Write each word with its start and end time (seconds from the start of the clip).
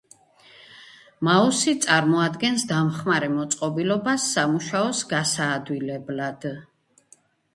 მაუსი 1.27 1.73
წარმოადგენს 1.83 2.63
დამხმარე 2.71 3.29
მოწყობილობას 3.33 4.25
სამუშაოს 4.37 5.03
გასაადვილებლად 5.13 6.49